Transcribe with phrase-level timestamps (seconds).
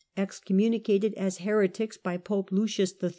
[0.17, 3.09] Excommunicated as heretics by Pope Lucius III.